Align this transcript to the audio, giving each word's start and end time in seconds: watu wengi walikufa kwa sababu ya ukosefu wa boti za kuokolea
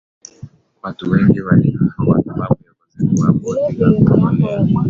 watu 0.81 1.11
wengi 1.11 1.41
walikufa 1.41 2.05
kwa 2.05 2.23
sababu 2.23 2.57
ya 2.65 2.71
ukosefu 2.71 3.21
wa 3.21 3.33
boti 3.33 3.75
za 3.77 3.91
kuokolea 3.91 4.67